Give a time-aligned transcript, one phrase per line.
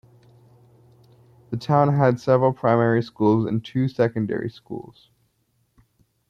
[1.51, 5.11] The town has several primary schools and two secondary schools.